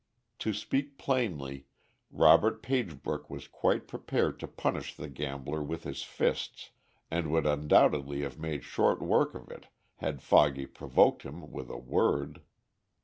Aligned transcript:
To 0.39 0.51
speak 0.51 0.97
plainly, 0.97 1.67
Robert 2.09 2.63
Pagebrook 2.63 3.29
was 3.29 3.47
quite 3.47 3.87
prepared 3.87 4.39
to 4.39 4.47
punish 4.47 4.95
the 4.95 5.07
gambler 5.07 5.61
with 5.61 5.83
his 5.83 6.01
fists, 6.01 6.71
and 7.11 7.29
would 7.31 7.45
undoubtedly 7.45 8.21
have 8.21 8.39
made 8.39 8.63
short 8.63 8.99
work 8.99 9.35
of 9.35 9.51
it 9.51 9.67
had 9.97 10.23
Foggy 10.23 10.65
provoked 10.65 11.21
him 11.21 11.51
with 11.51 11.69
a 11.69 11.77
word. 11.77 12.41